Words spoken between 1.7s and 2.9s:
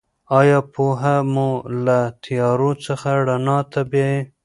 له تیارو